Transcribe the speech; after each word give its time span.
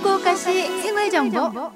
후쿠오카시 0.00 0.80
생활 0.80 1.10
정보. 1.10 1.70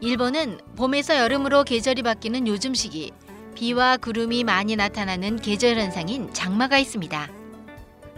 일본은 0.00 0.58
봄에서 0.74 1.16
여름으로 1.16 1.62
계절이 1.62 2.02
바뀌는 2.02 2.48
요즘 2.48 2.74
시기 2.74 3.12
비와 3.54 3.98
구름이 3.98 4.42
많이 4.42 4.74
나타나는 4.74 5.36
계절 5.36 5.78
현상인 5.78 6.32
장마가 6.32 6.78
있습니다. 6.78 7.30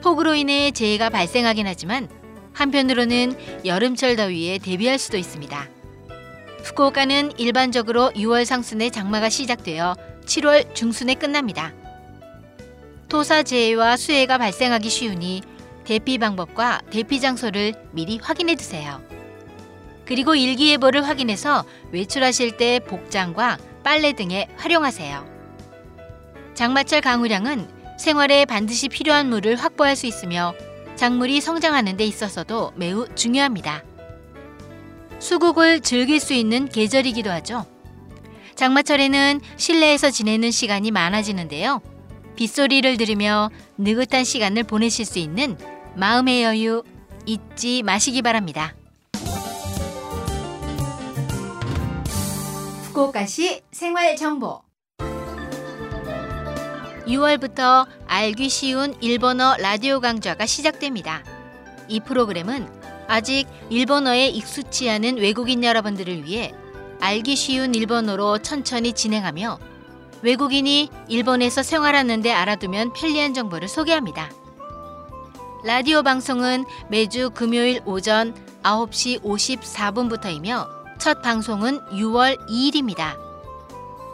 폭우로 0.03 0.35
인해 0.35 0.71
재해가 0.71 1.11
발생하긴 1.11 1.67
하지만 1.67 2.09
한편으로는 2.55 3.67
여름철 3.67 4.17
더위에 4.17 4.59
대비할 4.59 4.99
수도 4.99 5.19
있습니다. 5.19 5.69
후쿠오카는 6.65 7.39
일반적으로 7.39 8.11
6월 8.15 8.47
상순에 8.47 8.89
장마가 8.89 9.29
시작되어 9.29 9.95
7월 10.25 10.75
중순에 10.75 11.17
끝납니다. 11.17 11.75
토사 13.11 13.43
재해와 13.43 13.99
수해가 13.99 14.39
발생하기 14.39 14.89
쉬우니 14.89 15.54
대피 15.85 16.19
방법과 16.19 16.81
대피 16.91 17.21
장소를 17.21 17.75
미리 17.93 18.19
확인해 18.19 18.55
두세요. 18.55 19.03
그리고 20.07 20.35
일기예보를 20.35 21.07
확인해서 21.07 21.65
외출하실 21.93 22.57
때 22.57 22.81
복장과 22.81 23.59
빨래 23.83 24.13
등에 24.13 24.49
활용하세요. 24.57 25.35
장마철 26.55 27.01
강우량은 27.01 27.69
생활에 27.99 28.45
반드시 28.45 28.89
필요한 28.89 29.29
물을 29.29 29.57
확보할 29.57 29.97
수 29.97 30.07
있으며 30.07 30.55
작물이 30.97 31.41
성장하는 31.41 31.97
데 31.97 32.05
있어서도 32.05 32.73
매우 32.77 33.07
중요합니다. 33.15 33.83
수국을 35.19 35.81
즐길 35.81 36.21
수 36.21 36.35
있는 36.35 36.69
계절이기도 36.69 37.31
하죠. 37.31 37.67
장마철에는 38.55 39.41
실내에서 39.57 40.11
지내는 40.11 40.51
시간이 40.51 40.91
많아지는데요. 40.91 41.81
빗소리를 42.37 42.97
들으며 42.97 43.51
느긋한 43.79 44.25
시간을 44.25 44.65
보내실 44.65 45.05
수 45.05 45.19
있는 45.19 45.57
마음의 45.97 46.43
여유 46.43 46.83
잊지 47.27 47.83
마시기 47.83 48.23
바랍니다. 48.23 48.75
후쿠오카시 52.85 53.63
생활 53.73 54.17
정보 54.17 54.63
6월부터 57.07 57.87
알기 58.07 58.49
쉬운 58.49 58.95
일본어 59.01 59.57
라디오 59.59 60.01
강좌가 60.01 60.47
시작됩니다. 60.47 61.23
이 61.89 62.01
프로그램은 62.01 62.67
아직 63.07 63.47
일본어에 63.69 64.29
익숙치 64.29 64.89
않은 64.89 65.19
외국인 65.19 65.65
여러분들을 65.65 66.25
위해 66.25 66.55
알기 67.01 67.37
쉬운 67.37 67.75
일본어로 67.75 68.39
천천히 68.39 68.93
진행하며 68.93 69.59
외국인이 70.25 70.89
일본에서 71.09 71.63
생활하는데 71.63 72.33
알아두면 72.33 72.95
편리한 72.95 73.35
정보를 73.35 73.69
소개합니다. 73.69 74.31
라디오 75.63 76.03
방송은 76.03 76.65
매주 76.89 77.31
금요일 77.31 77.83
오전 77.85 78.35
9시 78.63 79.21
54분부터이며 79.23 80.67
첫 80.99 81.21
방송은 81.21 81.79
6월 81.91 82.39
2일입니다. 82.49 83.19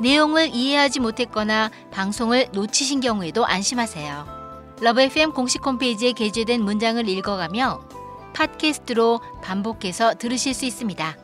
내용을 0.00 0.48
이해하지 0.52 0.98
못했거나 0.98 1.70
방송을 1.92 2.48
놓치신 2.52 3.00
경우에도 3.00 3.46
안심하세요. 3.46 4.40
LOVE 4.80 5.02
FM 5.02 5.32
공식 5.32 5.64
홈페이지에 5.64 6.12
게재된 6.12 6.62
문장을 6.62 7.08
읽어가며 7.08 7.80
팟캐스트로 8.34 9.20
반복해서 9.42 10.14
들으실 10.14 10.54
수 10.54 10.64
있습니다. 10.64 11.16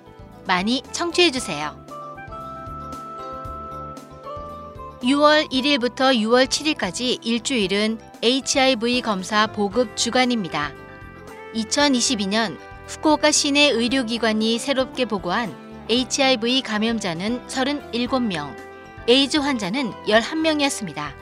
많이 0.47 0.83
청취해 0.93 1.33
주세요. 1.33 1.86
6월 5.07 5.49
1일부터 5.53 6.19
6월 6.19 6.47
7일까지 6.47 7.25
일주일은 7.25 8.01
HIV 8.25 9.03
검사 9.03 9.47
보급 9.47 9.97
주간입니다. 9.97 10.73
2022년 11.55 12.59
후쿠오카 12.89 13.31
시내 13.31 13.69
의료기관이 13.69 14.59
새롭게 14.59 15.05
보고한 15.05 15.55
HIV 15.89 16.63
감염자는 16.63 17.47
37명, 17.47 18.57
에이즈 19.07 19.37
환자는 19.37 19.93
11명이었습니다. 20.09 21.13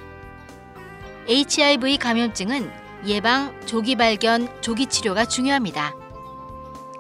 HIV 1.29 1.99
감염증은 1.99 2.71
예방, 3.05 3.55
조기 3.67 3.97
발견, 3.97 4.49
조기 4.63 4.87
치료가 4.87 5.27
중요합니다. 5.27 5.95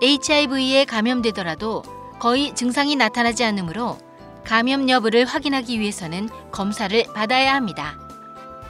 HIV에 0.03 0.84
감염되더라도 0.84 1.83
거의 2.19 2.55
증상이 2.55 2.95
나타나지 2.95 3.43
않으므로 3.43 3.97
감염 4.44 4.88
여부를 4.88 5.25
확인하기 5.25 5.81
위해서는 5.81 6.28
검사를 6.53 7.03
받아야 7.15 7.55
합니다. 7.55 7.99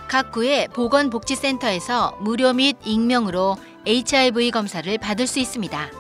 각 0.09 0.31
구의 0.31 0.69
보건복지센터에서 0.69 2.17
무료 2.21 2.53
및 2.53 2.77
익명으로 2.85 3.57
HIV 3.87 4.53
검사를 4.53 4.97
받을 4.99 5.27
수 5.27 5.41
있습니다. 5.41 5.91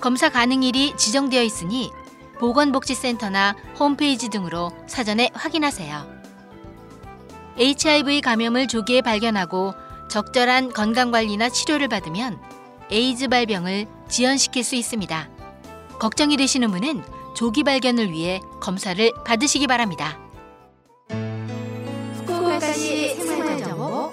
검사 0.00 0.28
가능일이 0.28 0.96
지정되어 0.96 1.42
있으니 1.42 1.90
보건복지센터나 2.38 3.56
홈페이지 3.78 4.28
등으로 4.28 4.72
사전에 4.86 5.30
확인하세요. 5.34 6.22
HIV 7.58 8.20
감염을 8.20 8.66
조기에 8.66 9.02
발견하고 9.02 9.74
적절한 10.08 10.72
건강관리나 10.72 11.48
치료를 11.48 11.88
받으면 11.88 12.40
에이즈 12.90 13.28
발병을 13.28 13.86
지연시킬 14.08 14.64
수 14.64 14.74
있습니다. 14.74 15.28
걱정이 15.98 16.36
되시는 16.36 16.70
분은 16.70 17.02
조기 17.42 17.64
발견을 17.64 18.12
위해 18.12 18.40
검사를 18.60 19.10
받으시기 19.26 19.66
바랍니다. 19.66 20.16
후쿠오카시 22.18 23.16
생활정보 23.16 24.12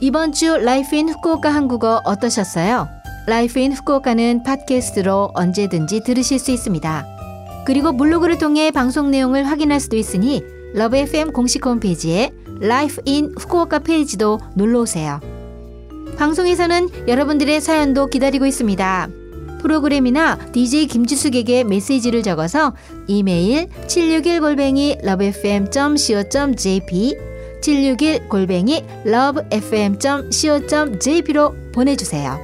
이번 0.00 0.32
주 0.32 0.56
Life 0.56 0.96
in 0.96 1.08
Fukuoka 1.08 1.54
한국어 1.54 2.02
어떠셨어요? 2.04 2.88
라이프 3.28 3.60
인 3.60 3.72
후쿠오카는 3.72 4.42
팟캐스트로 4.42 5.30
언제든지 5.34 6.02
들으실 6.02 6.40
수 6.40 6.50
있습니다. 6.50 7.06
그리고 7.64 7.96
블로그를 7.96 8.38
통해 8.38 8.72
방송 8.72 9.12
내용을 9.12 9.46
확인할 9.46 9.78
수도 9.78 9.96
있으니 9.96 10.42
러브 10.74 10.96
FM 10.96 11.30
공식 11.30 11.64
홈페이지에 11.64 12.32
라이프 12.58 13.00
인 13.04 13.32
후쿠오카 13.38 13.78
페이지도 13.78 14.40
놀러 14.56 14.80
오세요. 14.80 15.37
방송에서는 16.18 17.08
여러분들의 17.08 17.60
사연도 17.60 18.08
기다리고 18.08 18.44
있습니다. 18.46 19.08
프로그램이나 19.62 20.38
DJ 20.52 20.86
김지숙에게 20.86 21.64
메시지를 21.64 22.22
적어서 22.22 22.74
이메일 23.06 23.68
761골뱅이 23.86 25.04
lovefm.co.jp 25.04 25.68
761 27.60 28.28
골뱅이 28.28 28.84
lovefm.co.jp로 29.06 30.12
보내주세요. 31.72 32.38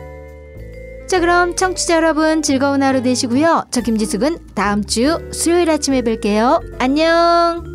자 1.06 1.20
그럼 1.20 1.54
청취자 1.54 1.96
여러분 1.96 2.42
즐거운 2.42 2.82
하루 2.82 3.02
되시고요. 3.02 3.66
저 3.70 3.80
김지숙은 3.80 4.38
다음 4.54 4.82
주 4.84 5.20
수요일 5.32 5.70
아침에 5.70 6.02
뵐게요. 6.02 6.76
안녕. 6.78 7.73